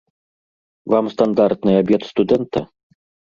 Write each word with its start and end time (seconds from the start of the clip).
Вам 0.93 1.09
стандартны 1.15 1.71
абед 1.83 2.01
студэнта? 2.13 2.59